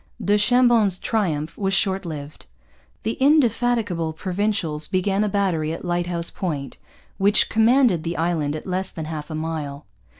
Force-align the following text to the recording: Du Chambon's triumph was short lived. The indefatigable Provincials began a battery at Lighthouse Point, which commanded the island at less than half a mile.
Du 0.19 0.35
Chambon's 0.35 0.97
triumph 0.97 1.55
was 1.59 1.75
short 1.75 2.05
lived. 2.05 2.47
The 3.03 3.17
indefatigable 3.21 4.13
Provincials 4.13 4.87
began 4.87 5.23
a 5.23 5.29
battery 5.29 5.73
at 5.73 5.85
Lighthouse 5.85 6.31
Point, 6.31 6.79
which 7.19 7.49
commanded 7.49 8.01
the 8.01 8.17
island 8.17 8.55
at 8.55 8.65
less 8.65 8.89
than 8.89 9.05
half 9.05 9.29
a 9.29 9.35
mile. 9.35 9.85